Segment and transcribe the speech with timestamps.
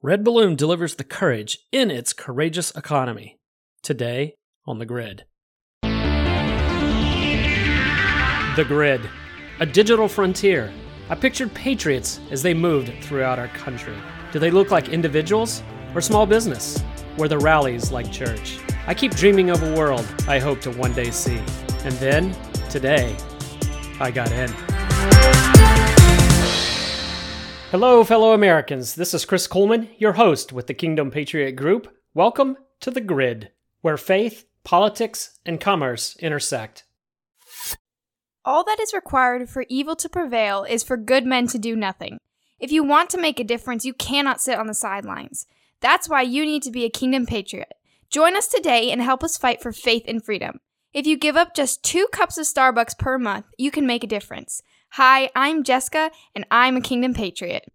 [0.00, 3.36] Red Balloon delivers the courage in its courageous economy.
[3.82, 5.24] Today on The Grid.
[5.82, 5.88] The
[8.64, 9.00] Grid,
[9.58, 10.72] a digital frontier.
[11.10, 13.96] I pictured patriots as they moved throughout our country.
[14.30, 15.64] Do they look like individuals
[15.96, 16.78] or small business?
[17.16, 18.60] Where the rallies like church?
[18.86, 21.42] I keep dreaming of a world I hope to one day see.
[21.82, 22.36] And then,
[22.70, 23.16] today,
[23.98, 24.54] I got in.
[27.70, 28.94] Hello, fellow Americans.
[28.94, 31.94] This is Chris Kuhlmann, your host with the Kingdom Patriot Group.
[32.14, 33.50] Welcome to The Grid,
[33.82, 36.84] where faith, politics, and commerce intersect.
[38.42, 42.16] All that is required for evil to prevail is for good men to do nothing.
[42.58, 45.44] If you want to make a difference, you cannot sit on the sidelines.
[45.82, 47.74] That's why you need to be a Kingdom Patriot.
[48.08, 50.60] Join us today and help us fight for faith and freedom.
[50.94, 54.06] If you give up just two cups of Starbucks per month, you can make a
[54.06, 54.62] difference.
[54.92, 57.70] Hi, I'm Jessica, and I'm a Kingdom Patriot.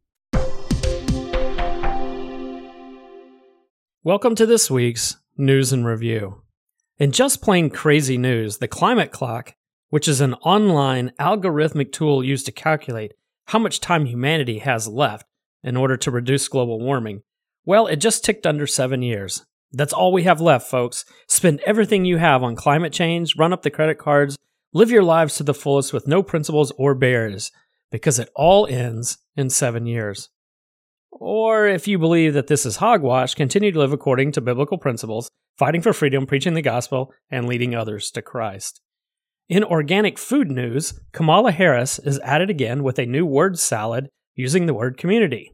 [4.03, 6.41] Welcome to this week's News and Review.
[6.97, 9.55] In just plain crazy news, the Climate Clock,
[9.89, 13.13] which is an online algorithmic tool used to calculate
[13.45, 15.25] how much time humanity has left
[15.63, 17.21] in order to reduce global warming,
[17.63, 19.45] well, it just ticked under seven years.
[19.71, 21.05] That's all we have left, folks.
[21.27, 24.37] Spend everything you have on climate change, run up the credit cards,
[24.75, 27.51] Live your lives to the fullest with no principles or barriers,
[27.91, 30.29] because it all ends in seven years.
[31.11, 35.29] Or if you believe that this is hogwash, continue to live according to biblical principles,
[35.59, 38.81] fighting for freedom, preaching the gospel, and leading others to Christ.
[39.47, 44.09] In organic food news, Kamala Harris is at it again with a new word salad
[44.33, 45.51] using the word community.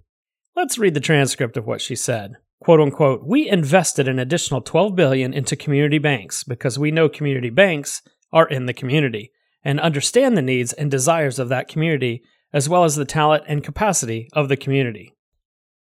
[0.56, 2.36] Let's read the transcript of what she said.
[2.62, 7.50] Quote unquote, we invested an additional 12 billion into community banks because we know community
[7.50, 9.32] banks are in the community
[9.64, 13.64] and understand the needs and desires of that community, as well as the talent and
[13.64, 15.14] capacity of the community.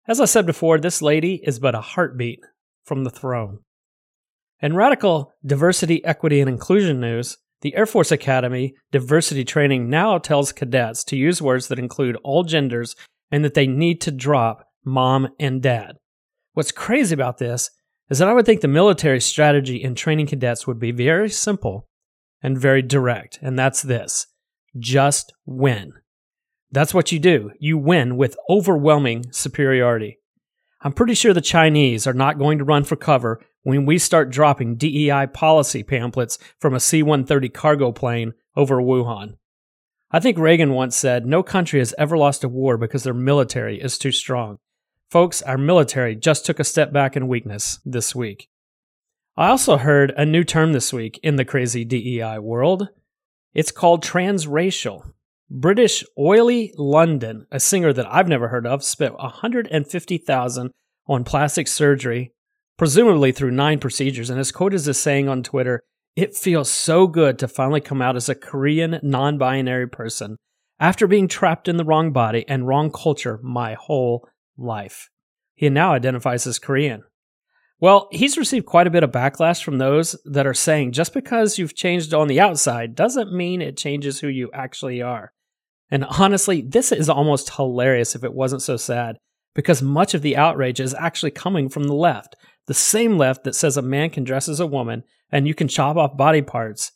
[0.06, 2.40] As I said before, this lady is but a heartbeat
[2.84, 3.60] from the throne.
[4.60, 10.52] In radical diversity, equity, and inclusion news, the Air Force Academy diversity training now tells
[10.52, 12.96] cadets to use words that include all genders
[13.30, 15.96] and that they need to drop mom and dad.
[16.54, 17.70] What's crazy about this
[18.10, 21.87] is that I would think the military strategy in training cadets would be very simple
[22.42, 24.26] and very direct, and that's this
[24.78, 25.92] just win.
[26.70, 27.52] That's what you do.
[27.58, 30.18] You win with overwhelming superiority.
[30.82, 34.30] I'm pretty sure the Chinese are not going to run for cover when we start
[34.30, 39.34] dropping DEI policy pamphlets from a C 130 cargo plane over Wuhan.
[40.10, 43.80] I think Reagan once said, No country has ever lost a war because their military
[43.80, 44.58] is too strong.
[45.10, 48.48] Folks, our military just took a step back in weakness this week.
[49.38, 52.88] I also heard a new term this week in the crazy DEI world.
[53.54, 55.12] It's called transracial.
[55.48, 60.72] British Oli London, a singer that I've never heard of, spent 150,000
[61.06, 62.32] on plastic surgery,
[62.76, 65.82] presumably through nine procedures, and his quote is as saying on Twitter,
[66.16, 70.36] "It feels so good to finally come out as a Korean non-binary person
[70.80, 75.08] after being trapped in the wrong body and wrong culture my whole life."
[75.54, 77.04] He now identifies as Korean.
[77.80, 81.58] Well, he's received quite a bit of backlash from those that are saying just because
[81.58, 85.32] you've changed on the outside doesn't mean it changes who you actually are.
[85.90, 89.16] And honestly, this is almost hilarious if it wasn't so sad,
[89.54, 92.34] because much of the outrage is actually coming from the left.
[92.66, 95.68] The same left that says a man can dress as a woman and you can
[95.68, 96.92] chop off body parts,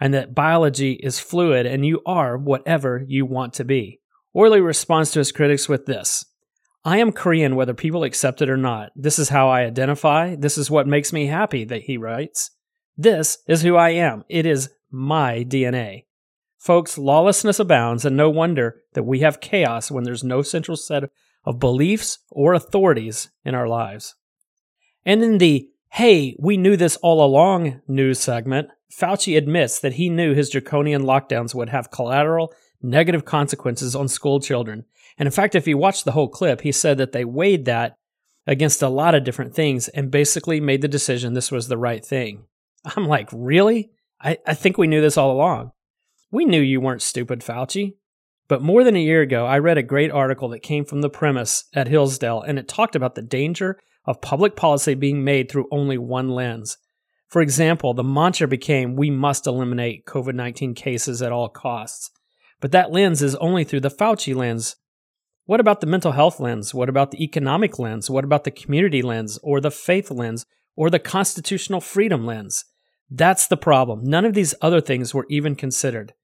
[0.00, 4.00] and that biology is fluid and you are whatever you want to be.
[4.34, 6.24] Oli responds to his critics with this
[6.86, 8.92] I am Korean whether people accept it or not.
[8.94, 10.36] This is how I identify.
[10.36, 12.52] This is what makes me happy, that he writes.
[12.96, 14.22] This is who I am.
[14.28, 16.04] It is my DNA.
[16.58, 21.10] Folks, lawlessness abounds, and no wonder that we have chaos when there's no central set
[21.44, 24.14] of beliefs or authorities in our lives.
[25.04, 30.08] And in the hey, we knew this all along news segment, Fauci admits that he
[30.08, 34.84] knew his draconian lockdowns would have collateral negative consequences on school children
[35.18, 37.96] and in fact, if you watch the whole clip, he said that they weighed that
[38.46, 42.04] against a lot of different things and basically made the decision this was the right
[42.04, 42.44] thing.
[42.96, 43.90] I'm like, really?
[44.20, 45.72] I, I think we knew this all along.
[46.30, 47.94] We knew you weren't stupid, Fauci.
[48.48, 51.08] But more than a year ago, I read a great article that came from the
[51.08, 55.68] Imprimis at Hillsdale, and it talked about the danger of public policy being made through
[55.72, 56.78] only one lens.
[57.28, 62.10] For example, the mantra became we must eliminate COVID 19 cases at all costs.
[62.60, 64.76] But that lens is only through the Fauci lens,
[65.46, 66.74] what about the mental health lens?
[66.74, 68.10] What about the economic lens?
[68.10, 70.44] What about the community lens or the faith lens
[70.74, 72.64] or the constitutional freedom lens?
[73.08, 74.04] That's the problem.
[74.04, 76.14] None of these other things were even considered.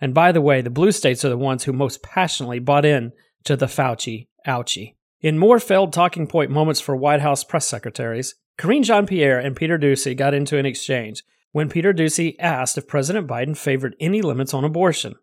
[0.00, 3.12] And by the way, the blue states are the ones who most passionately bought in
[3.44, 4.94] to the Fauci ouchie.
[5.20, 9.54] In more failed talking point moments for White House press secretaries, Karine Jean Pierre and
[9.54, 11.22] Peter Doocy got into an exchange
[11.52, 15.16] when Peter Doocy asked if President Biden favored any limits on abortion.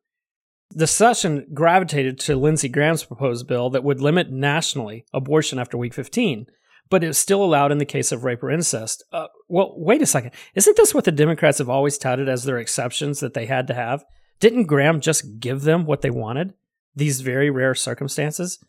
[0.72, 5.94] The session gravitated to Lindsey Graham's proposed bill that would limit nationally abortion after week
[5.94, 6.48] 15,
[6.90, 9.04] but it's still allowed in the case of rape or incest.
[9.12, 10.32] Uh, well, wait a second.
[10.56, 13.74] Isn't this what the Democrats have always touted as their exceptions that they had to
[13.74, 14.04] have?
[14.40, 16.54] Didn't Graham just give them what they wanted?
[16.96, 18.60] These very rare circumstances?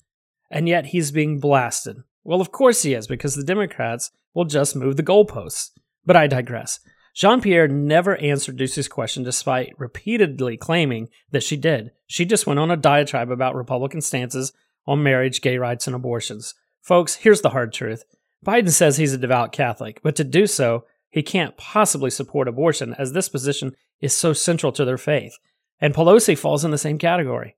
[0.50, 2.03] and yet he's being blasted.
[2.25, 5.71] Well, of course he is, because the Democrats will just move the goalposts.
[6.05, 6.81] But I digress.
[7.19, 11.91] Jean Pierre never answered Doocy's question despite repeatedly claiming that she did.
[12.06, 14.53] She just went on a diatribe about Republican stances
[14.87, 16.55] on marriage, gay rights, and abortions.
[16.81, 18.05] Folks, here's the hard truth
[18.47, 22.94] Biden says he's a devout Catholic, but to do so, he can't possibly support abortion
[22.97, 25.37] as this position is so central to their faith.
[25.81, 27.56] And Pelosi falls in the same category.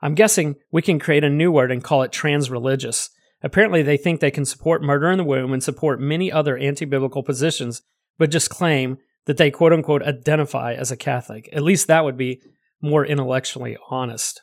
[0.00, 3.10] I'm guessing we can create a new word and call it trans religious.
[3.42, 6.84] Apparently, they think they can support murder in the womb and support many other anti
[6.84, 7.82] biblical positions,
[8.18, 11.48] but just claim that they quote unquote identify as a Catholic.
[11.52, 12.40] At least that would be
[12.80, 14.42] more intellectually honest.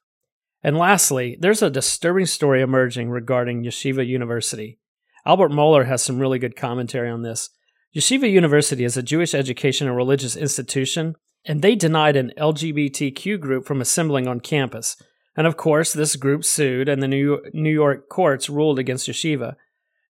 [0.64, 4.80] And lastly, there's a disturbing story emerging regarding Yeshiva University.
[5.26, 7.50] Albert Mohler has some really good commentary on this.
[7.96, 13.66] Yeshiva University is a Jewish education and religious institution, and they denied an LGBTQ group
[13.66, 15.02] from assembling on campus.
[15.36, 19.56] And of course, this group sued, and the New York courts ruled against Yeshiva.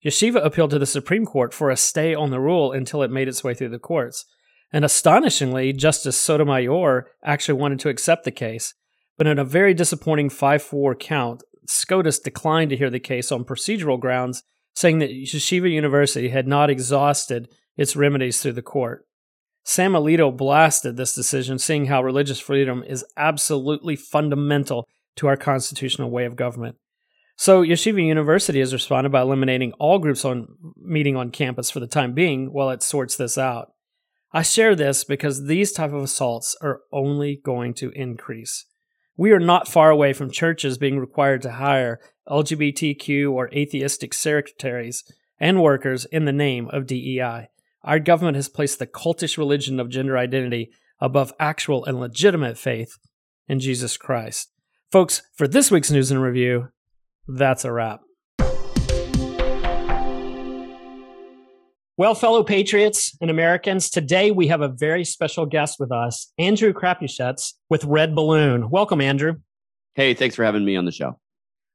[0.04, 3.28] Yeshiva appealed to the Supreme Court for a stay on the rule until it made
[3.28, 4.25] its way through the courts.
[4.72, 8.74] And astonishingly, Justice Sotomayor actually wanted to accept the case.
[9.18, 13.44] But in a very disappointing 5 4 count, SCOTUS declined to hear the case on
[13.44, 14.44] procedural grounds,
[14.74, 19.06] saying that Yeshiva University had not exhausted its remedies through the court.
[19.66, 24.88] Sam Alito blasted this decision, seeing how religious freedom is absolutely fundamental
[25.18, 26.78] to our constitutional way of government.
[27.39, 31.88] So Yeshiva University has responded by eliminating all groups on meeting on campus for the
[31.88, 33.71] time being while it sorts this out.
[34.33, 38.65] I share this because these type of assaults are only going to increase.
[39.15, 45.06] We are not far away from churches being required to hire LGBTQ or atheistic secretaries
[45.39, 47.47] and workers in the name of DEI.
[47.85, 52.97] Our government has placed the cultish religion of gender identity above actual and legitimate faith
[53.47, 54.51] in Jesus Christ.
[54.92, 56.68] Folks, for this week's news and review,
[57.30, 58.02] that's a wrap.
[61.98, 66.72] Well, fellow patriots and Americans, today we have a very special guest with us, Andrew
[66.72, 68.70] Crapuchettes with Red Balloon.
[68.70, 69.36] Welcome, Andrew.
[69.96, 71.20] Hey, thanks for having me on the show.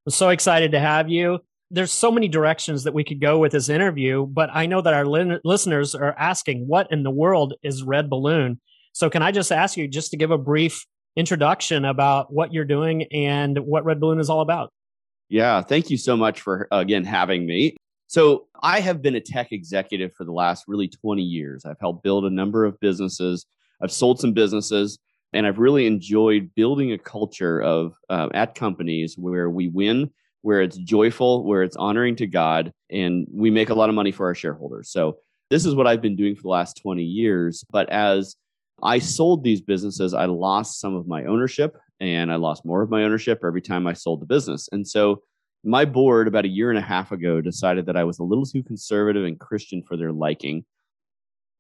[0.07, 1.41] I'm so excited to have you.
[1.71, 4.95] There's so many directions that we could go with this interview, but I know that
[4.95, 8.61] our li- listeners are asking, what in the world is Red Balloon?
[8.93, 10.87] So, can I just ask you just to give a brief
[11.17, 14.73] introduction about what you're doing and what Red Balloon is all about.
[15.35, 17.75] Yeah, thank you so much for again having me.
[18.07, 21.65] So, I have been a tech executive for the last really 20 years.
[21.65, 23.45] I've helped build a number of businesses.
[23.83, 24.97] I've sold some businesses,
[25.33, 30.09] and I've really enjoyed building a culture of uh, at companies where we win,
[30.43, 34.13] where it's joyful, where it's honoring to God, and we make a lot of money
[34.13, 34.93] for our shareholders.
[34.93, 35.17] So,
[35.51, 37.65] this is what I've been doing for the last 20 years.
[37.73, 38.37] But as
[38.83, 40.15] I sold these businesses.
[40.15, 43.87] I lost some of my ownership and I lost more of my ownership every time
[43.87, 44.69] I sold the business.
[44.73, 45.23] And so
[45.65, 48.45] my board about a year and a half ago decided that I was a little
[48.45, 50.65] too conservative and Christian for their liking.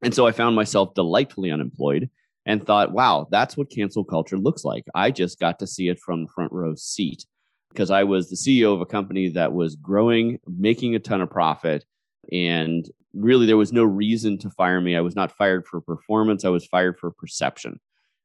[0.02, 2.10] And so I found myself delightfully unemployed
[2.46, 4.84] and thought, wow, that's what cancel culture looks like.
[4.94, 7.24] I just got to see it from front row seat
[7.70, 11.30] because I was the CEO of a company that was growing, making a ton of
[11.30, 11.84] profit,
[12.30, 14.96] and really there was no reason to fire me.
[14.96, 17.80] I was not fired for performance, I was fired for perception.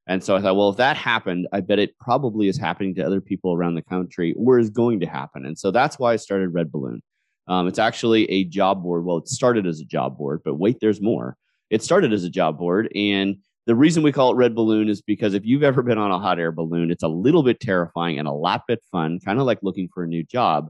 [0.10, 3.06] And so I thought, well, if that happened, I bet it probably is happening to
[3.06, 5.46] other people around the country or is going to happen.
[5.46, 7.04] And so that's why I started Red Balloon.
[7.48, 9.06] Um, it's actually a job board.
[9.06, 11.38] Well, it started as a job board, but wait, there's more.
[11.70, 12.92] It started as a job board.
[12.96, 13.38] And
[13.68, 16.18] the reason we call it Red Balloon is because if you've ever been on a
[16.18, 19.46] hot air balloon, it's a little bit terrifying and a lot bit fun, kind of
[19.46, 20.70] like looking for a new job.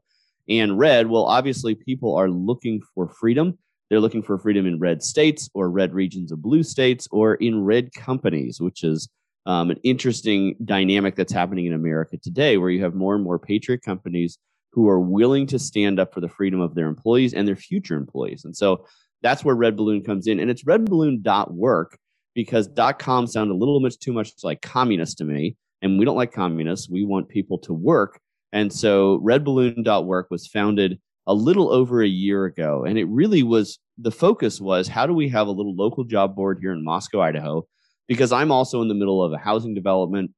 [0.50, 3.58] And red, well, obviously, people are looking for freedom
[3.90, 7.64] they're looking for freedom in red states or red regions of blue states or in
[7.64, 9.10] red companies, which is
[9.46, 13.40] um, an interesting dynamic that's happening in America today, where you have more and more
[13.40, 14.38] patriot companies
[14.72, 17.96] who are willing to stand up for the freedom of their employees and their future
[17.96, 18.46] employees.
[18.46, 18.86] And so
[19.22, 20.40] that's where Red Balloon comes in.
[20.40, 21.98] And it's redballoon.work
[22.36, 22.70] because
[23.00, 25.56] .com sound a little much too much like communist to me.
[25.82, 26.90] And we don't like communists.
[26.90, 28.20] We want people to work.
[28.52, 32.86] And so redballoon.work was founded a little over a year ago.
[32.86, 36.36] And it really was the focus was how do we have a little local job
[36.36, 37.68] board here in Moscow, Idaho?
[38.10, 40.32] Because I'm also in the middle of a housing development.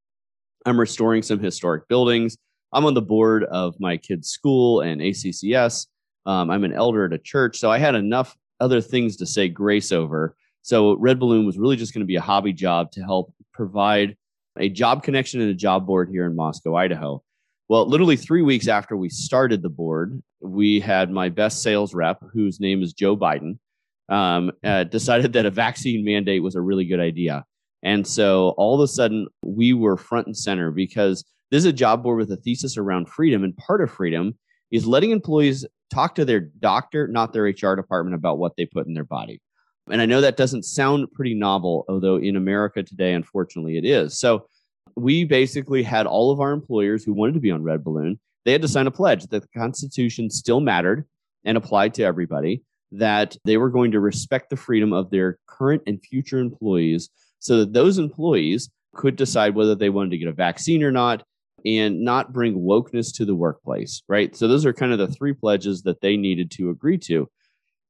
[0.65, 2.37] I'm restoring some historic buildings.
[2.71, 5.87] I'm on the board of my kids' school and ACCS.
[6.27, 7.57] Um, I'm an elder at a church.
[7.57, 10.35] So I had enough other things to say grace over.
[10.61, 14.15] So Red Balloon was really just going to be a hobby job to help provide
[14.59, 17.23] a job connection and a job board here in Moscow, Idaho.
[17.67, 22.21] Well, literally three weeks after we started the board, we had my best sales rep,
[22.33, 23.57] whose name is Joe Biden,
[24.09, 27.45] um, uh, decided that a vaccine mandate was a really good idea.
[27.83, 31.73] And so all of a sudden, we were front and center because this is a
[31.73, 33.43] job board with a thesis around freedom.
[33.43, 34.37] And part of freedom
[34.71, 38.87] is letting employees talk to their doctor, not their HR department, about what they put
[38.87, 39.41] in their body.
[39.89, 44.17] And I know that doesn't sound pretty novel, although in America today, unfortunately, it is.
[44.19, 44.45] So
[44.95, 48.51] we basically had all of our employers who wanted to be on Red Balloon, they
[48.51, 51.05] had to sign a pledge that the Constitution still mattered
[51.43, 55.81] and applied to everybody, that they were going to respect the freedom of their current
[55.87, 57.09] and future employees
[57.41, 61.23] so that those employees could decide whether they wanted to get a vaccine or not
[61.65, 64.35] and not bring wokeness to the workplace, right?
[64.35, 67.29] So those are kind of the three pledges that they needed to agree to.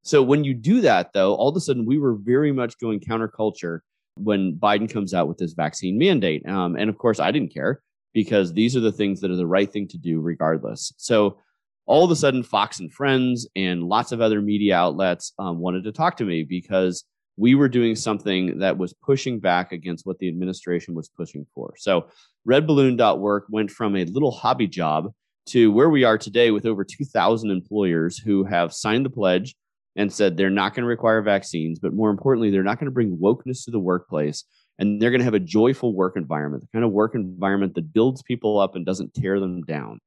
[0.04, 3.00] So when you do that, though, all of a sudden we were very much going
[3.02, 3.80] counterculture
[4.16, 6.48] when Biden comes out with this vaccine mandate.
[6.48, 7.82] Um, and of course, I didn't care
[8.14, 10.92] because these are the things that are the right thing to do regardless.
[10.98, 11.38] So
[11.86, 15.84] all of a sudden, Fox and Friends and lots of other media outlets um, wanted
[15.86, 17.04] to talk to me because
[17.42, 21.74] we were doing something that was pushing back against what the administration was pushing for.
[21.76, 22.06] So
[22.48, 25.12] redballoon.work went from a little hobby job
[25.48, 29.56] to where we are today with over 2,000 employers who have signed the pledge
[29.96, 32.92] and said they're not going to require vaccines, but more importantly, they're not going to
[32.92, 34.44] bring wokeness to the workplace.
[34.78, 37.92] And they're going to have a joyful work environment, the kind of work environment that
[37.92, 40.00] builds people up and doesn't tear them down.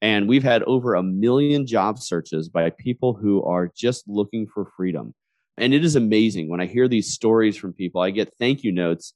[0.00, 4.66] And we've had over a million job searches by people who are just looking for
[4.76, 5.14] freedom.
[5.62, 8.00] And it is amazing when I hear these stories from people.
[8.00, 9.14] I get thank you notes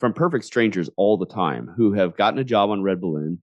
[0.00, 3.42] from perfect strangers all the time who have gotten a job on Red Balloon.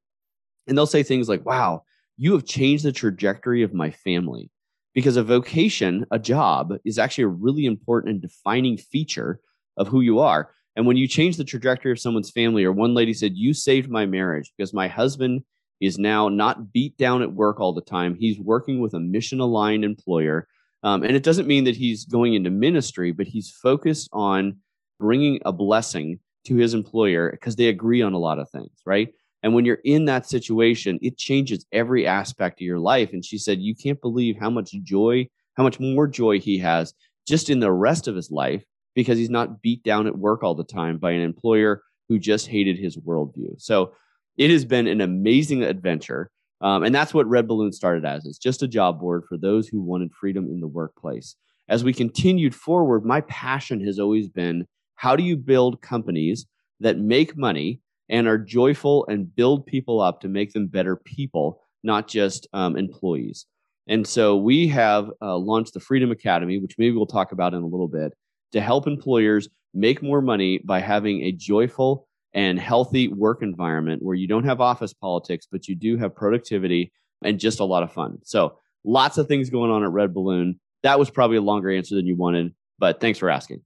[0.65, 1.83] And they'll say things like, wow,
[2.17, 4.49] you have changed the trajectory of my family.
[4.95, 9.39] Because a vocation, a job, is actually a really important and defining feature
[9.77, 10.49] of who you are.
[10.75, 13.91] And when you change the trajectory of someone's family, or one lady said, You saved
[13.91, 15.43] my marriage because my husband
[15.79, 18.15] is now not beat down at work all the time.
[18.15, 20.47] He's working with a mission aligned employer
[20.83, 24.57] um, and it doesn't mean that he's going into ministry, but he's focused on
[24.99, 29.09] bringing a blessing to his employer because they agree on a lot of things, right?
[29.43, 33.13] And when you're in that situation, it changes every aspect of your life.
[33.13, 36.93] And she said, You can't believe how much joy, how much more joy he has
[37.27, 38.63] just in the rest of his life
[38.95, 42.47] because he's not beat down at work all the time by an employer who just
[42.47, 43.61] hated his worldview.
[43.61, 43.93] So
[44.37, 46.31] it has been an amazing adventure.
[46.61, 48.25] Um, and that's what Red Balloon started as.
[48.25, 51.35] It's just a job board for those who wanted freedom in the workplace.
[51.69, 56.45] As we continued forward, my passion has always been how do you build companies
[56.79, 61.61] that make money and are joyful and build people up to make them better people,
[61.83, 63.45] not just um, employees.
[63.87, 67.61] And so we have uh, launched the Freedom Academy, which maybe we'll talk about in
[67.61, 68.13] a little bit,
[68.51, 74.15] to help employers make more money by having a joyful and healthy work environment where
[74.15, 76.91] you don't have office politics, but you do have productivity
[77.23, 78.19] and just a lot of fun.
[78.23, 80.59] So, lots of things going on at Red Balloon.
[80.83, 83.61] That was probably a longer answer than you wanted, but thanks for asking.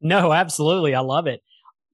[0.00, 0.94] No, absolutely.
[0.94, 1.40] I love it.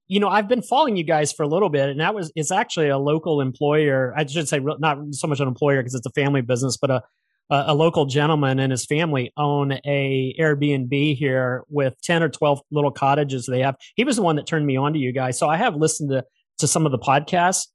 [0.07, 2.51] You know, I've been following you guys for a little bit, and that was it's
[2.51, 4.13] actually a local employer.
[4.17, 7.03] I should say not so much an employer because it's a family business, but a
[7.51, 12.91] a local gentleman and his family own a Airbnb here with 10 or 12 little
[12.91, 13.75] cottages they have.
[13.95, 15.37] He was the one that turned me on to you guys.
[15.37, 16.23] So I have listened to,
[16.59, 17.67] to some of the podcasts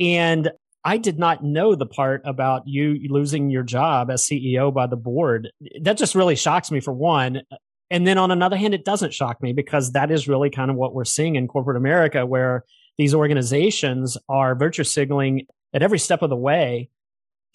[0.00, 0.50] and
[0.84, 4.96] I did not know the part about you losing your job as CEO by the
[4.96, 5.50] board.
[5.80, 7.42] That just really shocks me for one.
[7.90, 10.76] And then on another hand, it doesn't shock me because that is really kind of
[10.76, 12.64] what we're seeing in corporate America, where
[12.98, 16.90] these organizations are virtue signaling at every step of the way.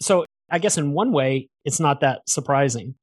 [0.00, 2.94] So I guess in one way, it's not that surprising.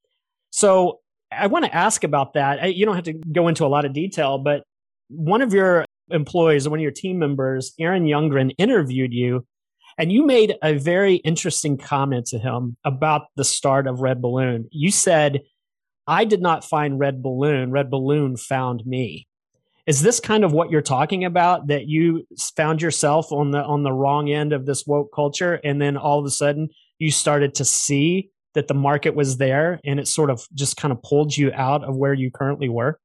[0.52, 1.00] So
[1.32, 2.76] I want to ask about that.
[2.76, 4.64] You don't have to go into a lot of detail, but
[5.10, 9.46] one of your employees, one of your team members, Aaron Youngren, interviewed you,
[9.98, 14.68] and you made a very interesting comment to him about the start of Red Balloon.
[14.72, 15.42] You said,
[16.06, 19.28] I did not find Red Balloon, Red Balloon found me.
[19.86, 23.84] Is this kind of what you're talking about that you found yourself on the on
[23.84, 27.56] the wrong end of this woke culture and then all of a sudden you started
[27.56, 31.36] to see that the market was there and it sort of just kind of pulled
[31.36, 33.00] you out of where you currently were?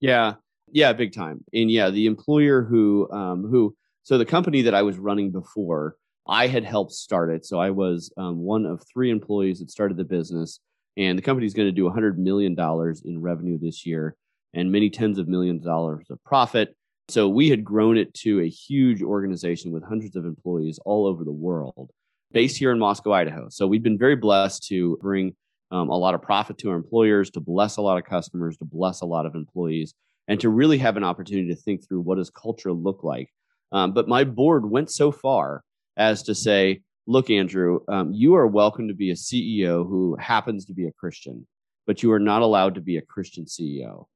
[0.00, 0.34] Yeah.
[0.70, 1.44] Yeah, big time.
[1.52, 5.96] And yeah, the employer who um who so the company that I was running before,
[6.26, 7.44] I had helped start it.
[7.46, 10.60] So I was um, one of three employees that started the business
[10.96, 14.16] and the company is going to do 100 million dollars in revenue this year
[14.54, 16.74] and many tens of millions of dollars of profit
[17.08, 21.24] So we had grown it to a huge organization with hundreds of employees all over
[21.24, 21.90] the world,
[22.32, 23.48] based here in Moscow, Idaho.
[23.50, 25.34] So we've been very blessed to bring
[25.70, 28.64] um, a lot of profit to our employers, to bless a lot of customers, to
[28.64, 29.94] bless a lot of employees,
[30.26, 33.30] and to really have an opportunity to think through what does culture look like.
[33.72, 35.62] Um, but my board went so far
[35.96, 40.64] as to say, look, Andrew, um, you are welcome to be a CEO who happens
[40.66, 41.46] to be a Christian,
[41.86, 44.06] but you are not allowed to be a Christian CEO.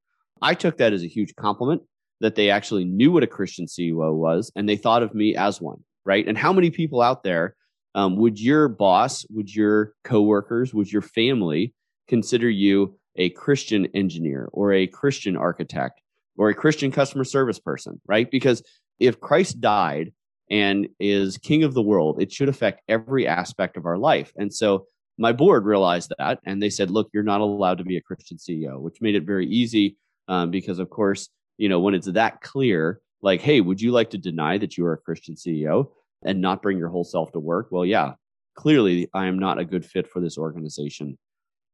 [0.41, 1.83] I took that as a huge compliment
[2.21, 5.61] that they actually knew what a Christian CEO was and they thought of me as
[5.61, 6.27] one, right?
[6.27, 7.57] And how many people out there
[7.95, 11.75] um, would your boss, would your coworkers, would your family
[12.09, 16.01] consider you a Christian engineer or a Christian architect
[16.37, 18.31] or a Christian customer service person, right?
[18.31, 18.63] Because
[18.99, 20.13] if Christ died
[20.51, 24.33] and is king of the world, it should affect every aspect of our life.
[24.37, 24.87] And so
[25.19, 28.39] my board realized that and they said, look, you're not allowed to be a Christian
[28.39, 29.97] CEO, which made it very easy
[30.29, 34.11] um, because, of course, you know, when it's that clear, like, hey, would you like
[34.11, 35.91] to deny that you are a Christian CEO?
[36.25, 38.13] And not bring your whole self to work, well, yeah,
[38.57, 41.19] clearly I am not a good fit for this organization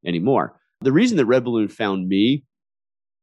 [0.06, 0.58] anymore.
[0.80, 2.44] The reason that Red Balloon found me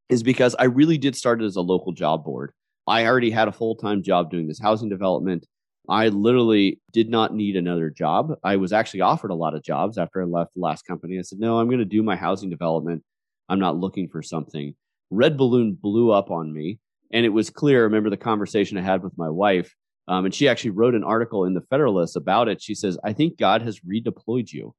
[0.10, 2.52] is because I really did start it as a local job board.
[2.88, 5.46] I already had a full time job doing this housing development.
[5.88, 8.34] I literally did not need another job.
[8.44, 11.18] I was actually offered a lot of jobs after I left the last company.
[11.20, 13.04] I said, no, I'm going to do my housing development.
[13.50, 14.74] I'm not looking for something.
[15.12, 16.80] Red Balloon blew up on me.
[17.14, 17.82] And it was clear.
[17.82, 19.74] I remember the conversation I had with my wife
[20.08, 22.62] um, and she actually wrote an article in the Federalist about it.
[22.62, 24.74] She says, I think God has redeployed you.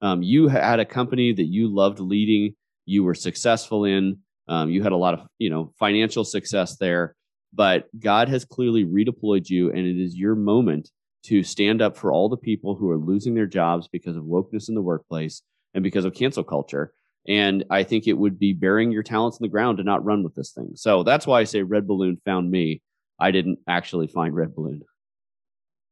[0.00, 2.54] Um, you had a company that you loved leading,
[2.86, 7.14] you were successful in, um, you had a lot of you know financial success there,
[7.52, 10.90] but God has clearly redeployed you, and it is your moment
[11.24, 14.68] to stand up for all the people who are losing their jobs because of wokeness
[14.68, 16.92] in the workplace and because of cancel culture.
[17.28, 20.24] And I think it would be burying your talents in the ground to not run
[20.24, 20.72] with this thing.
[20.74, 22.82] So that's why I say Red Balloon found me
[23.18, 24.82] I didn't actually find Red Balloon.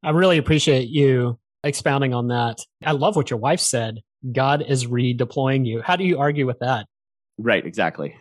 [0.03, 2.59] I really appreciate you expounding on that.
[2.85, 4.00] I love what your wife said.
[4.33, 5.83] God is redeploying you.
[5.83, 6.87] How do you argue with that?
[7.39, 8.17] Right, exactly.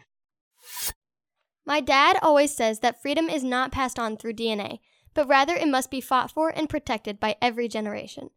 [1.66, 4.80] My dad always says that freedom is not passed on through DNA,
[5.14, 8.30] but rather it must be fought for and protected by every generation.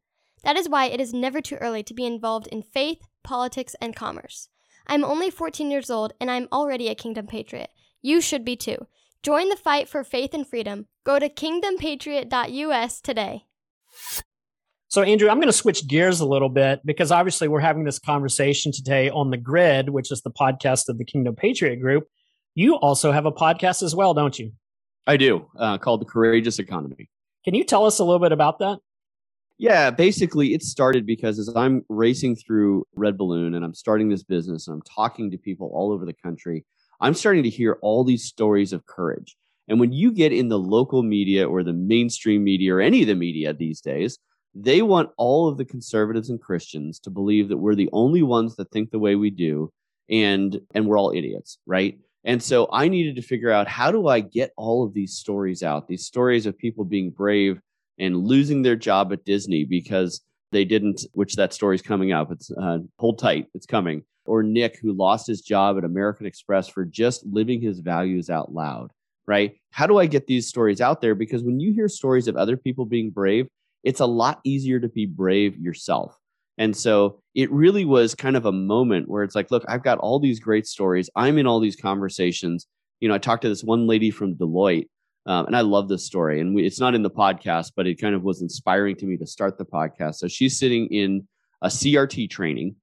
[0.45, 3.95] That is why it is never too early to be involved in faith, politics, and
[3.95, 4.49] commerce.
[4.87, 7.71] I'm only 14 years old and I'm already a Kingdom Patriot.
[8.01, 8.87] You should be too.
[9.23, 10.87] Join the fight for faith and freedom.
[11.05, 13.45] Go to kingdompatriot.us today.
[14.89, 18.01] So, Andrew, I'm going to switch gears a little bit because obviously we're having this
[18.01, 22.09] conversation today on the grid, which is the podcast of the Kingdom Patriot Group.
[22.57, 24.53] You also have a podcast as well, don't you?
[25.07, 27.09] I do, uh, called The Courageous Economy.
[27.45, 28.79] Can you tell us a little bit about that?
[29.57, 34.25] Yeah, basically, it started because as I'm racing through Red Balloon and I'm starting this
[34.25, 36.65] business and I'm talking to people all over the country,
[37.03, 39.37] I'm starting to hear all these stories of courage.
[39.69, 43.09] And when you get in the local media or the mainstream media or any of
[43.09, 44.19] the media these days,
[44.55, 48.55] they want all of the conservatives and Christians to believe that we're the only ones
[48.57, 49.73] that think the way we do
[50.09, 51.99] and and we're all idiots, right?
[52.25, 55.65] And so I needed to figure out how do I get all of these stories
[55.65, 57.61] out, these stories of people being brave
[57.99, 62.31] and losing their job at Disney because they didn't, which that story's coming up.
[62.31, 66.69] It's uh, hold tight, it's coming or Nick, who lost his job at American Express
[66.69, 68.93] for just living his values out loud,
[69.27, 69.57] right?
[69.71, 71.15] How do I get these stories out there?
[71.15, 73.49] Because when you hear stories of other people being brave,
[73.85, 76.17] it's a lot easier to be brave yourself.
[76.59, 79.99] And so it really was kind of a moment where it's like, look, I've got
[79.99, 81.09] all these great stories.
[81.17, 82.67] I'm in all these conversations.
[83.01, 84.89] You know, I talked to this one lady from Deloitte,
[85.27, 86.41] um, and I love this story.
[86.41, 89.17] And we, it's not in the podcast, but it kind of was inspiring to me
[89.17, 90.17] to start the podcast.
[90.17, 91.27] So she's sitting in
[91.63, 92.77] a CRT training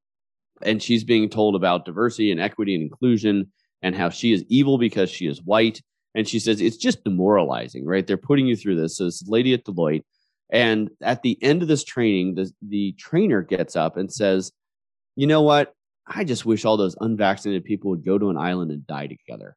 [0.61, 4.77] and she's being told about diversity and equity and inclusion and how she is evil
[4.77, 5.81] because she is white.
[6.15, 8.05] And she says it's just demoralizing, right?
[8.05, 8.97] They're putting you through this.
[8.97, 10.03] So this lady at Deloitte.
[10.51, 14.51] And at the end of this training, the, the trainer gets up and says,
[15.15, 15.73] You know what?
[16.07, 19.55] I just wish all those unvaccinated people would go to an island and die together.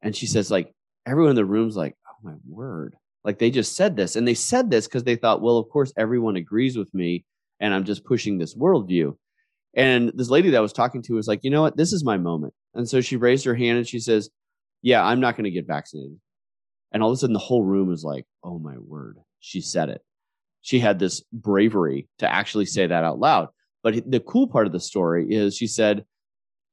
[0.00, 0.72] And she says, like,
[1.06, 2.96] everyone in the room's like, oh my word.
[3.24, 4.16] Like they just said this.
[4.16, 7.24] And they said this because they thought, well, of course, everyone agrees with me.
[7.60, 9.16] And I'm just pushing this worldview.
[9.76, 11.76] And this lady that I was talking to was like, you know what?
[11.76, 12.54] This is my moment.
[12.74, 14.30] And so she raised her hand and she says,
[14.82, 16.18] Yeah, I'm not going to get vaccinated.
[16.92, 19.18] And all of a sudden, the whole room was like, Oh my word.
[19.40, 20.02] She said it.
[20.62, 23.48] She had this bravery to actually say that out loud.
[23.82, 26.06] But the cool part of the story is she said,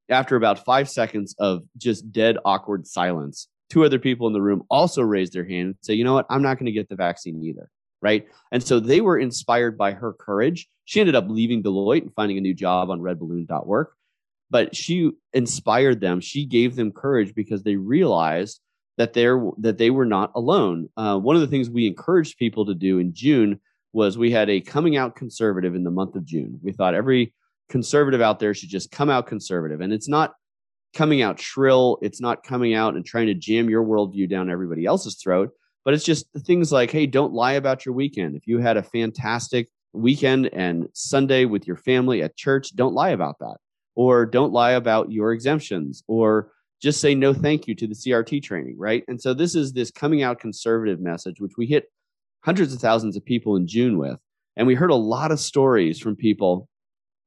[0.09, 4.63] after about five seconds of just dead, awkward silence, two other people in the room
[4.69, 6.27] also raised their hand and say, You know what?
[6.29, 7.69] I'm not going to get the vaccine either
[8.01, 8.25] right?
[8.51, 10.67] And so they were inspired by her courage.
[10.85, 13.95] She ended up leaving Deloitte and finding a new job on redballoon.work.
[14.49, 16.19] But she inspired them.
[16.19, 18.59] She gave them courage because they realized
[18.97, 20.89] that they're that they were not alone.
[20.97, 23.59] Uh, one of the things we encouraged people to do in June
[23.93, 26.59] was we had a coming out conservative in the month of June.
[26.61, 27.33] We thought every
[27.69, 30.33] conservative out there should just come out conservative, and it's not
[30.93, 31.97] coming out shrill.
[32.01, 35.51] It's not coming out and trying to jam your worldview down everybody else's throat,
[35.83, 38.35] but it's just things like, hey, don't lie about your weekend.
[38.35, 43.09] If you had a fantastic weekend and Sunday with your family at church, don't lie
[43.09, 43.57] about that.
[43.95, 48.41] Or don't lie about your exemptions or just say no thank you to the CRT
[48.41, 49.03] training, right?
[49.07, 51.85] And so this is this coming out conservative message, which we hit
[52.43, 54.17] hundreds of thousands of people in June with.
[54.57, 56.67] And we heard a lot of stories from people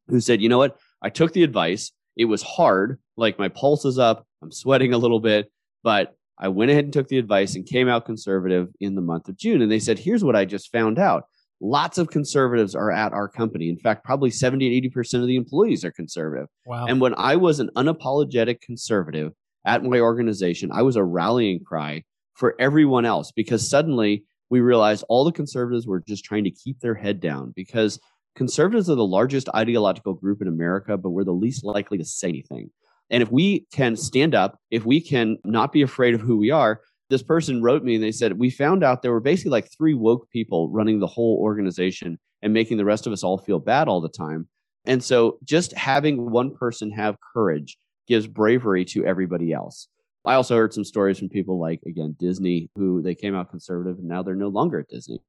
[0.09, 0.79] who said, you know what?
[1.03, 1.93] I took the advice.
[2.17, 5.51] It was hard, like my pulse is up, I'm sweating a little bit,
[5.83, 9.29] but I went ahead and took the advice and came out conservative in the month
[9.29, 9.63] of June.
[9.63, 11.25] And they said, here's what I just found out.
[11.61, 13.69] Lots of conservatives are at our company.
[13.69, 16.49] In fact, probably 70 to 80% of the employees are conservative.
[16.67, 16.87] Wow.
[16.87, 19.33] And when I was an unapologetic conservative,
[19.65, 22.03] at my organization, I was a rallying cry
[22.35, 26.81] for everyone else because suddenly we realized all the conservatives were just trying to keep
[26.81, 27.99] their head down because
[28.37, 32.29] conservatives are the largest ideological group in America, but we're the least likely to say
[32.29, 32.71] anything.
[33.11, 36.51] And if we can stand up, if we can not be afraid of who we
[36.51, 39.71] are, this person wrote me and they said, We found out there were basically like
[39.71, 43.59] three woke people running the whole organization and making the rest of us all feel
[43.59, 44.49] bad all the time.
[44.85, 49.89] And so just having one person have courage gives bravery to everybody else.
[50.27, 53.99] I also heard some stories from people like again Disney who they came out conservative
[53.99, 55.21] and now they're no longer at Disney.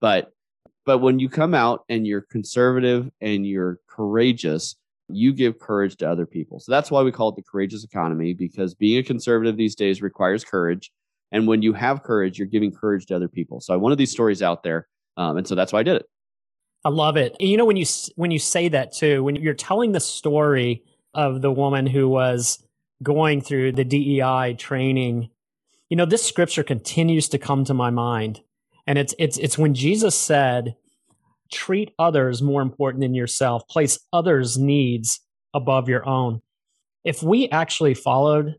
[0.00, 0.32] But
[0.86, 4.76] but when you come out and you're conservative and you're courageous,
[5.14, 6.60] you give courage to other people.
[6.60, 10.02] So that's why we call it the courageous economy because being a conservative these days
[10.02, 10.90] requires courage.
[11.32, 13.60] And when you have courage, you're giving courage to other people.
[13.60, 16.06] So I wanted these stories out there, um, and so that's why I did it.
[16.84, 17.36] I love it.
[17.38, 20.82] And you know when you when you say that too, when you're telling the story
[21.14, 22.62] of the woman who was
[23.02, 25.30] going through the DEI training.
[25.88, 28.40] You know, this scripture continues to come to my mind.
[28.86, 30.76] And it's it's it's when Jesus said,
[31.50, 35.20] treat others more important than yourself, place others' needs
[35.54, 36.40] above your own.
[37.04, 38.56] If we actually followed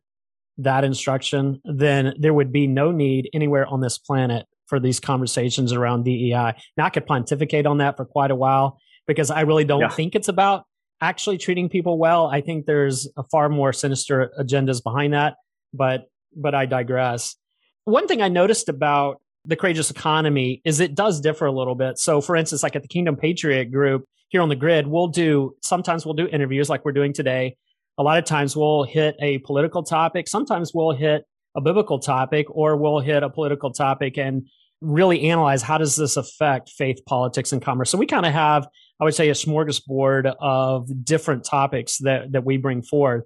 [0.58, 5.74] that instruction, then there would be no need anywhere on this planet for these conversations
[5.74, 6.54] around DEI.
[6.78, 9.90] Now I could pontificate on that for quite a while because I really don't yeah.
[9.90, 10.64] think it's about
[11.02, 12.28] actually treating people well.
[12.28, 15.36] I think there's a far more sinister agendas behind that,
[15.74, 17.36] but but I digress.
[17.84, 21.98] One thing I noticed about the courageous economy is it does differ a little bit.
[21.98, 25.56] So for instance, like at the Kingdom Patriot group here on the grid, we'll do
[25.62, 27.56] sometimes we'll do interviews like we're doing today.
[27.98, 31.26] A lot of times we'll hit a political topic, sometimes we'll hit
[31.56, 34.48] a biblical topic or we'll hit a political topic and
[34.80, 37.90] really analyze how does this affect faith, politics, and commerce.
[37.92, 38.68] So we kind of have
[39.02, 43.24] I would say, a smorgasbord of different topics that, that we bring forth.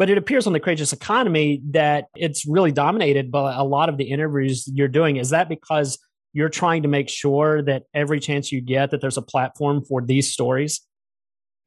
[0.00, 3.98] But it appears on the courageous economy that it's really dominated by a lot of
[3.98, 5.16] the interviews you're doing.
[5.16, 5.98] Is that because
[6.32, 10.00] you're trying to make sure that every chance you get that there's a platform for
[10.00, 10.80] these stories?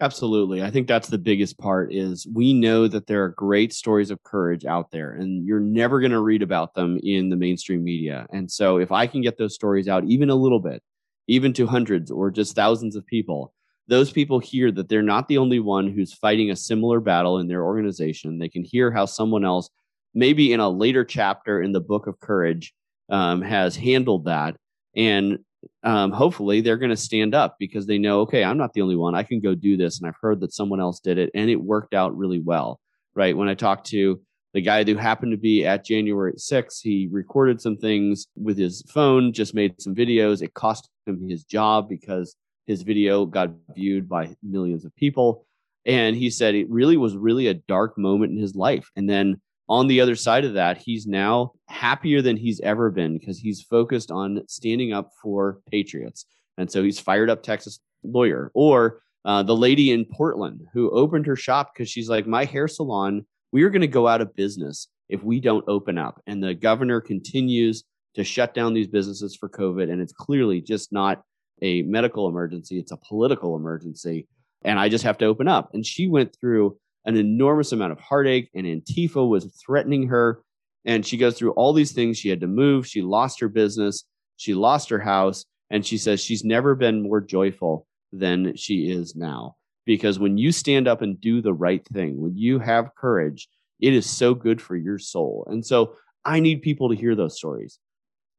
[0.01, 0.63] Absolutely.
[0.63, 4.23] I think that's the biggest part is we know that there are great stories of
[4.23, 8.25] courage out there and you're never going to read about them in the mainstream media.
[8.31, 10.81] And so if I can get those stories out even a little bit,
[11.27, 13.53] even to hundreds or just thousands of people,
[13.87, 17.47] those people hear that they're not the only one who's fighting a similar battle in
[17.47, 18.37] their organization.
[18.37, 19.69] They can hear how someone else,
[20.13, 22.73] maybe in a later chapter in the book of courage,
[23.09, 24.55] um, has handled that.
[24.95, 25.39] And
[25.83, 28.95] um, hopefully they're going to stand up because they know, okay, I'm not the only
[28.95, 29.15] one.
[29.15, 29.99] I can go do this.
[29.99, 32.79] And I've heard that someone else did it and it worked out really well.
[33.15, 33.35] Right.
[33.35, 34.21] When I talked to
[34.53, 38.83] the guy who happened to be at January 6th, he recorded some things with his
[38.87, 40.41] phone, just made some videos.
[40.41, 42.35] It cost him his job because
[42.67, 45.45] his video got viewed by millions of people.
[45.85, 48.89] And he said it really was really a dark moment in his life.
[48.95, 53.17] And then on the other side of that, he's now happier than he's ever been
[53.17, 56.25] because he's focused on standing up for patriots.
[56.57, 61.25] And so he's fired up Texas lawyer or uh, the lady in Portland who opened
[61.25, 64.35] her shop because she's like, my hair salon we are going to go out of
[64.35, 66.19] business if we don't open up.
[66.25, 67.83] And the governor continues
[68.15, 69.91] to shut down these businesses for COVID.
[69.91, 71.21] And it's clearly just not
[71.61, 74.27] a medical emergency, it's a political emergency.
[74.63, 75.71] And I just have to open up.
[75.73, 80.41] And she went through an enormous amount of heartache, and Antifa was threatening her.
[80.85, 82.17] And she goes through all these things.
[82.17, 82.87] She had to move.
[82.87, 84.05] She lost her business.
[84.37, 85.45] She lost her house.
[85.69, 90.51] And she says she's never been more joyful than she is now because when you
[90.51, 94.61] stand up and do the right thing, when you have courage, it is so good
[94.61, 95.45] for your soul.
[95.49, 97.79] And so I need people to hear those stories.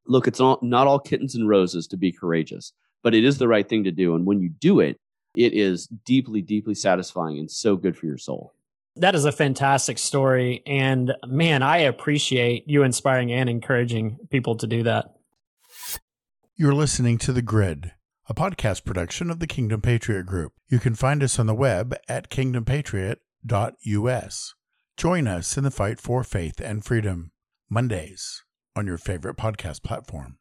[0.07, 2.73] Look, it's not, not all kittens and roses to be courageous,
[3.05, 4.17] but it is the right thing to do.
[4.17, 4.99] And when you do it,
[5.37, 8.53] it is deeply, deeply satisfying and so good for your soul.
[8.97, 10.63] That is a fantastic story.
[10.67, 15.15] And man, I appreciate you inspiring and encouraging people to do that.
[16.57, 17.93] You're listening to The Grid,
[18.29, 20.53] a podcast production of the Kingdom Patriot Group.
[20.69, 24.55] You can find us on the web at kingdompatriot.us.
[24.97, 27.33] Join us in the fight for faith and freedom,
[27.69, 28.45] Mondays
[28.77, 30.39] on your favorite podcast platform.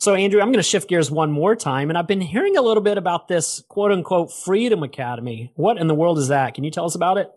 [0.00, 1.90] So, Andrew, I'm going to shift gears one more time.
[1.90, 5.52] And I've been hearing a little bit about this quote unquote Freedom Academy.
[5.56, 6.54] What in the world is that?
[6.54, 7.30] Can you tell us about it?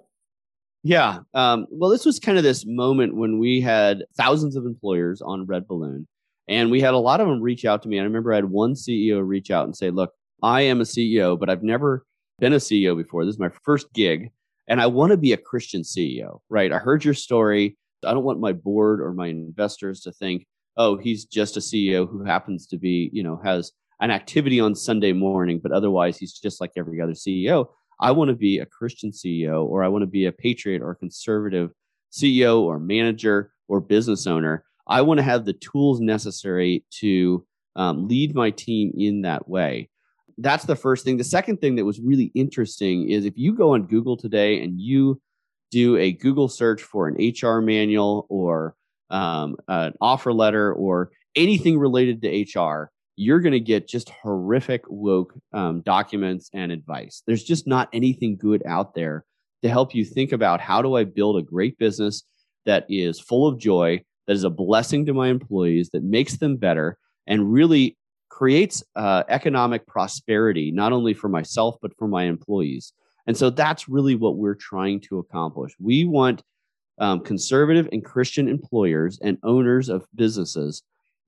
[0.82, 1.20] Yeah.
[1.34, 5.46] Um, well, this was kind of this moment when we had thousands of employers on
[5.46, 6.08] Red Balloon,
[6.48, 8.00] and we had a lot of them reach out to me.
[8.00, 11.38] I remember I had one CEO reach out and say, Look, I am a CEO,
[11.38, 12.06] but I've never
[12.40, 13.26] been a CEO before.
[13.26, 14.32] This is my first gig,
[14.70, 16.72] and I want to be a Christian CEO, right?
[16.72, 17.78] I heard your story.
[18.06, 20.46] I don't want my board or my investors to think
[20.78, 24.76] oh, he's just a CEO who happens to be, you know, has an activity on
[24.76, 27.68] Sunday morning, but otherwise he's just like every other CEO.
[28.02, 30.96] I want to be a Christian CEO, or I want to be a patriot or
[30.96, 31.72] conservative
[32.12, 34.66] CEO or manager or business owner.
[34.88, 39.90] I want to have the tools necessary to um, lead my team in that way.
[40.38, 41.18] That's the first thing.
[41.18, 44.82] The second thing that was really interesting is if you go on Google today and
[44.82, 45.22] you
[45.72, 48.76] do a Google search for an HR manual or
[49.14, 54.82] um, an offer letter or anything related to HR, you're going to get just horrific
[54.88, 57.22] woke um, documents and advice.
[57.26, 59.24] There's just not anything good out there
[59.62, 62.24] to help you think about how do I build a great business
[62.66, 66.58] that is full of joy, that is a blessing to my employees, that makes them
[66.58, 66.98] better,
[67.28, 67.98] and really
[68.30, 72.94] creates uh, economic prosperity, not only for myself, but for my employees.
[73.28, 75.74] And so that's really what we're trying to accomplish.
[75.80, 76.42] We want
[77.00, 80.84] um, conservative and Christian employers and owners of businesses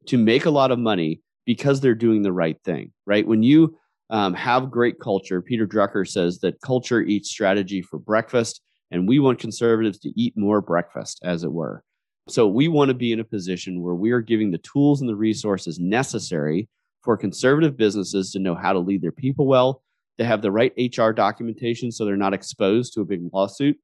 [0.08, 3.28] to make a lot of money because they're doing the right thing, right?
[3.28, 3.78] When you
[4.10, 9.20] um, have great culture, Peter Drucker says that culture eats strategy for breakfast, and we
[9.20, 11.84] want conservatives to eat more breakfast, as it were.
[12.28, 15.10] So we want to be in a position where we are giving the tools and
[15.10, 16.68] the resources necessary
[17.04, 19.84] for conservative businesses to know how to lead their people well,
[20.18, 23.78] to have the right HR documentation so they're not exposed to a big lawsuit,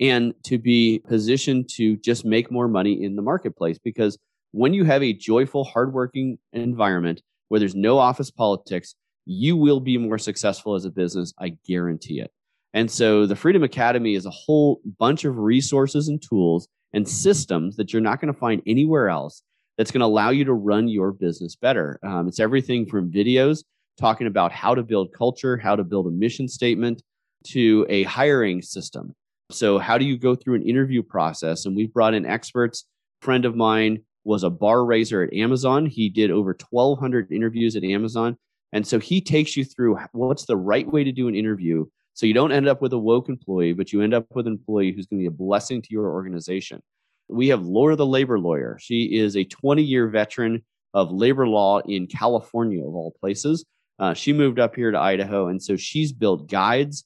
[0.00, 3.78] and to be positioned to just make more money in the marketplace.
[3.78, 4.18] Because
[4.52, 8.94] when you have a joyful, hardworking environment where there's no office politics,
[9.26, 11.32] you will be more successful as a business.
[11.38, 12.32] I guarantee it.
[12.72, 17.76] And so the Freedom Academy is a whole bunch of resources and tools and systems
[17.76, 19.42] that you're not going to find anywhere else
[19.76, 21.98] that's going to allow you to run your business better.
[22.02, 23.64] Um, it's everything from videos
[23.98, 27.02] talking about how to build culture, how to build a mission statement,
[27.48, 29.14] to a hiring system
[29.50, 31.66] so, how do you go through an interview process?
[31.66, 32.86] And we've brought in experts.
[33.20, 35.86] Friend of mine was a bar raiser at Amazon.
[35.86, 38.36] He did over 1,200 interviews at Amazon.
[38.72, 42.26] And so he takes you through what's the right way to do an interview so
[42.26, 44.92] you don't end up with a woke employee, but you end up with an employee
[44.92, 46.82] who's going to be a blessing to your organization.
[47.28, 48.76] We have Laura the labor lawyer.
[48.80, 53.64] She is a 20 year veteran of labor law in California, of all places.
[53.98, 55.48] Uh, she moved up here to Idaho.
[55.48, 57.04] And so she's built guides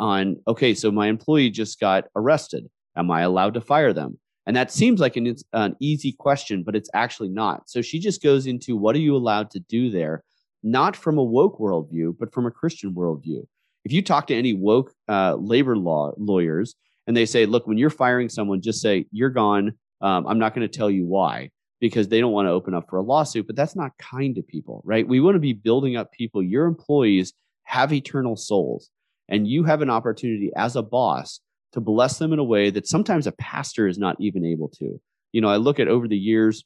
[0.00, 2.68] on okay, so my employee just got arrested.
[2.96, 4.18] Am I allowed to fire them?
[4.46, 7.70] And that seems like an, an easy question, but it's actually not.
[7.70, 10.24] So she just goes into what are you allowed to do there,
[10.62, 13.46] not from a woke worldview, but from a Christian worldview.
[13.84, 16.74] If you talk to any woke uh, labor law lawyers
[17.06, 19.74] and they say, look, when you're firing someone, just say, you're gone.
[20.00, 22.88] Um, I'm not going to tell you why because they don't want to open up
[22.90, 25.06] for a lawsuit, but that's not kind to people, right?
[25.06, 26.42] We want to be building up people.
[26.42, 27.32] Your employees
[27.64, 28.90] have eternal souls.
[29.30, 31.40] And you have an opportunity as a boss
[31.72, 35.00] to bless them in a way that sometimes a pastor is not even able to.
[35.32, 36.64] You know, I look at over the years,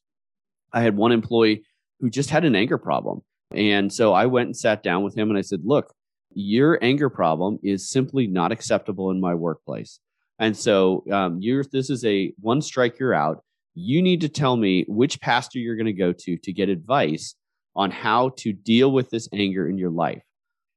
[0.72, 1.62] I had one employee
[2.00, 3.20] who just had an anger problem.
[3.50, 5.92] And so I went and sat down with him and I said, Look,
[6.32, 10.00] your anger problem is simply not acceptable in my workplace.
[10.38, 13.44] And so um, you're, this is a one strike, you're out.
[13.74, 17.34] You need to tell me which pastor you're going to go to to get advice
[17.76, 20.22] on how to deal with this anger in your life.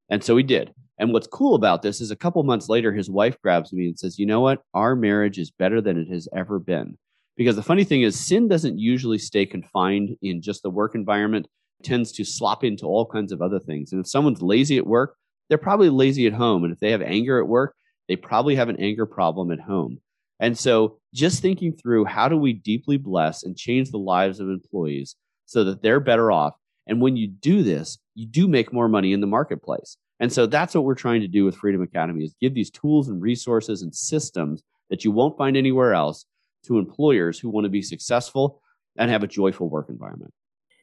[0.09, 0.73] And so he did.
[0.99, 3.99] And what's cool about this is a couple months later, his wife grabs me and
[3.99, 4.63] says, You know what?
[4.73, 6.97] Our marriage is better than it has ever been.
[7.35, 11.47] Because the funny thing is, sin doesn't usually stay confined in just the work environment,
[11.79, 13.91] it tends to slop into all kinds of other things.
[13.91, 15.15] And if someone's lazy at work,
[15.47, 16.63] they're probably lazy at home.
[16.63, 17.75] And if they have anger at work,
[18.07, 19.99] they probably have an anger problem at home.
[20.39, 24.49] And so just thinking through how do we deeply bless and change the lives of
[24.49, 25.15] employees
[25.45, 26.55] so that they're better off.
[26.87, 29.95] And when you do this, you do make more money in the marketplace.
[30.19, 33.09] And so that's what we're trying to do with Freedom Academy is give these tools
[33.09, 36.25] and resources and systems that you won't find anywhere else
[36.65, 38.59] to employers who want to be successful
[38.97, 40.33] and have a joyful work environment.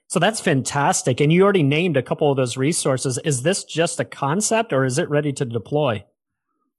[0.06, 1.20] So that's fantastic.
[1.20, 3.18] And you already named a couple of those resources.
[3.24, 6.04] Is this just a concept or is it ready to deploy?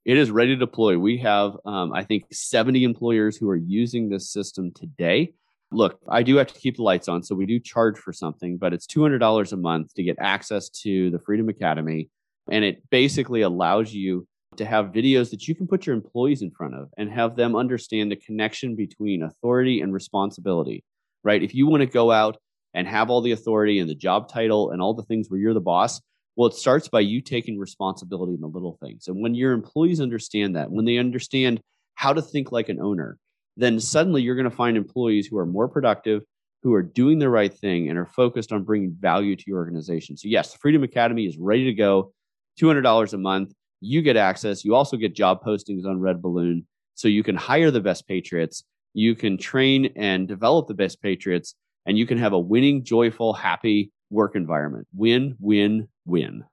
[0.06, 0.98] It is ready to deploy.
[0.98, 5.34] We have, um, I think, 70 employers who are using this system today.
[5.71, 8.58] Look, I do have to keep the lights on, so we do charge for something,
[8.58, 12.10] but it's $200 a month to get access to the Freedom Academy.
[12.49, 16.51] And it basically allows you to have videos that you can put your employees in
[16.51, 20.84] front of and have them understand the connection between authority and responsibility,
[21.23, 21.43] right?
[21.43, 22.38] If you want to go out
[22.73, 25.54] and have all the authority and the job title and all the things where you're
[25.54, 26.01] the boss,
[26.36, 29.08] well, it starts by you taking responsibility in the little things.
[29.08, 31.62] And when your employees understand that, when they understand
[31.95, 33.17] how to think like an owner,
[33.58, 36.24] then suddenly you're going to find employees who are more productive,
[36.63, 40.18] who are doing the right thing, and are focused on bringing value to your organization.
[40.18, 42.13] So, yes, the Freedom Academy is ready to go,
[42.60, 43.54] $200 a month.
[43.82, 44.65] You get access.
[44.65, 46.65] You also get job postings on Red Balloon.
[46.96, 48.63] So you can hire the best patriots.
[48.94, 53.34] You can train and develop the best patriots, and you can have a winning, joyful,
[53.34, 54.88] happy work environment.
[54.96, 56.46] Win, win, win.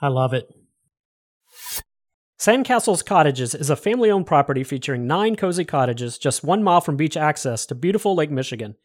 [0.00, 0.48] I love it.
[2.38, 6.96] Sandcastles Cottages is a family owned property featuring nine cozy cottages just one mile from
[6.96, 8.76] beach access to beautiful Lake Michigan.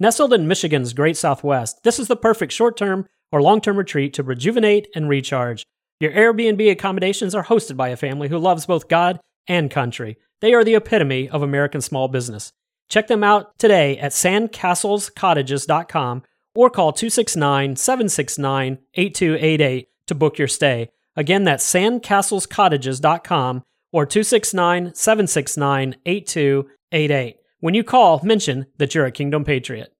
[0.00, 4.12] Nestled in Michigan's great southwest, this is the perfect short term or long term retreat
[4.14, 5.64] to rejuvenate and recharge.
[6.00, 10.16] Your Airbnb accommodations are hosted by a family who loves both God and country.
[10.40, 12.52] They are the epitome of American small business.
[12.88, 16.24] Check them out today at sandcastlescottages.com
[16.56, 20.90] or call 269 769 8288 to book your stay.
[21.16, 27.36] Again, that's sandcastlescottages.com or 269 769 8288.
[27.60, 29.92] When you call, mention that you're a Kingdom Patriot.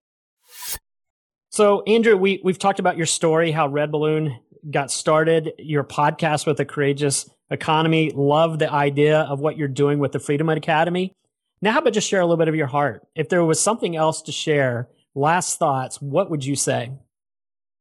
[1.49, 4.39] So, Andrew, we, we've talked about your story, how Red Balloon
[4.71, 8.13] got started, your podcast with a courageous economy.
[8.15, 11.15] Love the idea of what you're doing with the Freedom Academy.
[11.63, 13.07] Now, how about just share a little bit of your heart?
[13.15, 16.93] If there was something else to share, last thoughts, what would you say?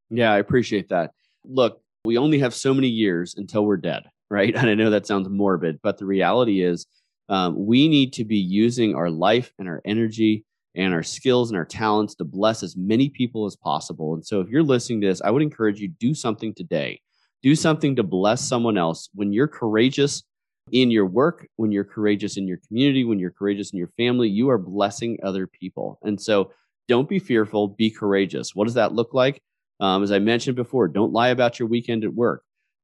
[0.10, 1.12] Yeah, I appreciate that.
[1.44, 4.56] Look, we only have so many years until we're dead, right?
[4.56, 6.86] And I know that sounds morbid, but the reality is
[7.30, 11.58] um, we need to be using our life and our energy and our skills and
[11.58, 14.14] our talents to bless as many people as possible.
[14.14, 17.00] And so if you're listening to this, I would encourage you do something today.
[17.42, 19.10] Do something to bless someone else.
[19.14, 20.24] When you're courageous
[20.72, 24.28] in your work, when you're courageous in your community, when you're courageous in your family,
[24.28, 26.00] you are blessing other people.
[26.04, 26.52] And so
[26.88, 28.56] don't be fearful, be courageous.
[28.56, 29.42] What does that look like?
[29.80, 32.44] Um, as I mentioned before, don't lie about your weekend at work.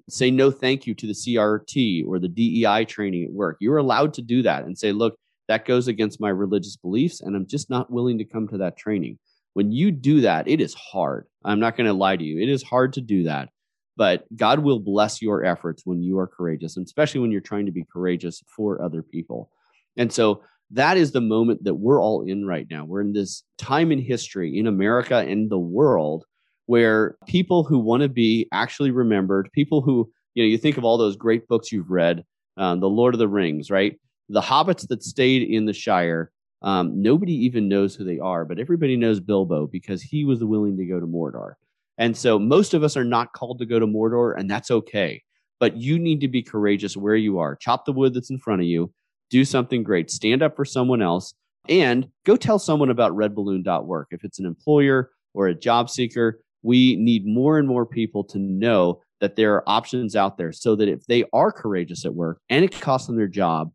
[0.09, 3.57] Say no thank you to the CRT or the DEI training at work.
[3.61, 5.15] You're allowed to do that and say, look,
[5.47, 8.77] that goes against my religious beliefs, and I'm just not willing to come to that
[8.77, 9.19] training.
[9.53, 11.27] When you do that, it is hard.
[11.43, 12.39] I'm not going to lie to you.
[12.39, 13.49] It is hard to do that,
[13.97, 17.65] but God will bless your efforts when you are courageous, and especially when you're trying
[17.65, 19.49] to be courageous for other people.
[19.97, 22.85] And so that is the moment that we're all in right now.
[22.85, 26.23] We're in this time in history in America and the world
[26.71, 30.85] where people who want to be actually remembered, people who, you know, you think of
[30.85, 32.23] all those great books you've read,
[32.55, 33.99] um, The Lord of the Rings, right?
[34.29, 36.31] The hobbits that stayed in the Shire,
[36.61, 40.77] um, nobody even knows who they are, but everybody knows Bilbo because he was willing
[40.77, 41.55] to go to Mordor.
[41.97, 45.23] And so most of us are not called to go to Mordor, and that's okay.
[45.59, 47.57] But you need to be courageous where you are.
[47.57, 48.93] Chop the wood that's in front of you
[49.29, 51.33] do something great, stand up for someone else,
[51.67, 54.07] and go tell someone about redballoon.work.
[54.11, 58.39] If it's an employer or a job seeker, we need more and more people to
[58.39, 62.39] know that there are options out there so that if they are courageous at work
[62.49, 63.71] and it costs them their job,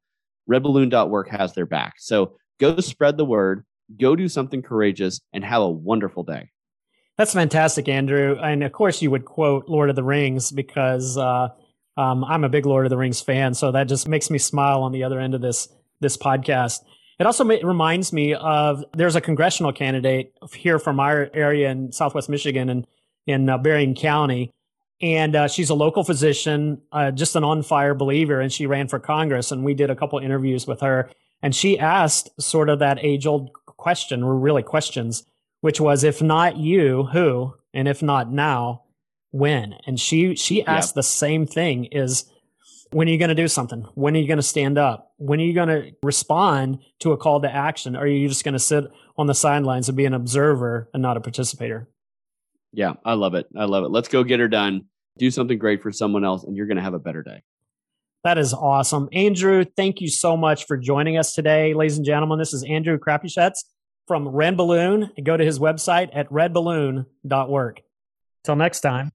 [0.50, 1.94] redballoon.work has their back.
[1.98, 3.64] So go spread the word,
[3.98, 6.50] go do something courageous, and have a wonderful day.
[7.16, 8.36] That's fantastic, Andrew.
[8.42, 11.48] And of course, you would quote Lord of the Rings because uh,
[11.96, 14.82] um, I'm a big Lord of the Rings fan, so that just makes me smile
[14.82, 15.68] on the other end of this
[16.00, 16.80] this podcast.
[17.18, 21.92] It also ma- reminds me of there's a congressional candidate here from our area in
[21.92, 22.86] Southwest Michigan and
[23.26, 24.52] in uh, Berrien County,
[25.00, 28.88] and uh, she's a local physician, uh, just an on fire believer, and she ran
[28.88, 29.50] for Congress.
[29.50, 31.10] And we did a couple interviews with her,
[31.42, 35.26] and she asked sort of that age old question, or really questions,
[35.60, 37.54] which was, if not you, who?
[37.74, 38.84] And if not now,
[39.30, 39.74] when?
[39.86, 40.94] And she she asked yep.
[40.96, 42.24] the same thing is
[42.92, 43.82] when are you going to do something?
[43.94, 45.05] When are you going to stand up?
[45.18, 47.96] When are you going to respond to a call to action?
[47.96, 48.84] Or are you just going to sit
[49.16, 51.88] on the sidelines and be an observer and not a participator?
[52.72, 53.46] Yeah, I love it.
[53.56, 53.90] I love it.
[53.90, 54.86] Let's go get her done.
[55.18, 57.42] Do something great for someone else, and you're going to have a better day.
[58.24, 59.08] That is awesome.
[59.12, 61.72] Andrew, thank you so much for joining us today.
[61.72, 63.64] Ladies and gentlemen, this is Andrew Crapuchettes
[64.06, 65.10] from Red Balloon.
[65.22, 67.80] Go to his website at redballoon.work.
[68.44, 69.12] Till next time.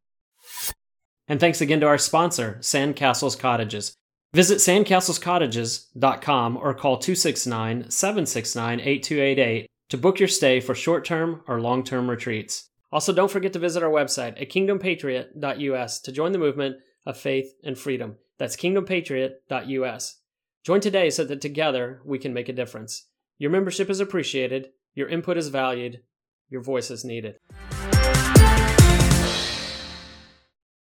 [1.27, 3.95] And thanks again to our sponsor, Sandcastles Cottages.
[4.33, 11.59] Visit sandcastlescottages.com or call 269 769 8288 to book your stay for short term or
[11.59, 12.69] long term retreats.
[12.93, 17.53] Also, don't forget to visit our website at kingdompatriot.us to join the movement of faith
[17.63, 18.15] and freedom.
[18.37, 20.17] That's kingdompatriot.us.
[20.63, 23.07] Join today so that together we can make a difference.
[23.37, 26.01] Your membership is appreciated, your input is valued,
[26.49, 27.37] your voice is needed.